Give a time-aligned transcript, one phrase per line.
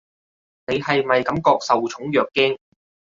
[0.65, 2.57] 你係咪感覺受寵若驚？